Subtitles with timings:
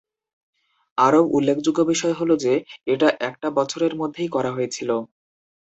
[0.97, 2.53] আরও উল্লেখযোগ্য বিষয় হল যে,
[2.87, 4.89] এটা একটা বছরের মধ্যেই করা হয়েছিল।